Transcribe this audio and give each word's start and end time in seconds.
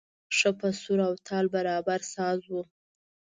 ښه 0.37 0.49
په 0.59 0.67
سور 0.81 0.99
او 1.07 1.13
تال 1.27 1.45
برابر 1.55 1.99
ساز 2.13 2.39
و. 2.51 2.53